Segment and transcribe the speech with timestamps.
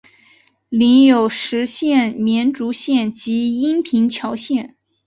[0.69, 4.75] 领有实县绵竹县及阴平侨县。